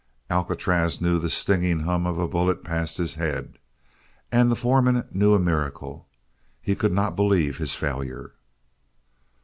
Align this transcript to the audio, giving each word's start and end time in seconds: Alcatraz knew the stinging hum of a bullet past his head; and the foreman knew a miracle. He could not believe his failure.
Alcatraz 0.31 0.99
knew 0.99 1.19
the 1.19 1.29
stinging 1.29 1.81
hum 1.81 2.07
of 2.07 2.17
a 2.17 2.27
bullet 2.27 2.63
past 2.63 2.97
his 2.97 3.13
head; 3.21 3.59
and 4.31 4.49
the 4.49 4.55
foreman 4.55 5.05
knew 5.11 5.35
a 5.35 5.39
miracle. 5.39 6.07
He 6.59 6.73
could 6.75 6.91
not 6.91 7.15
believe 7.15 7.59
his 7.59 7.75
failure. 7.75 8.31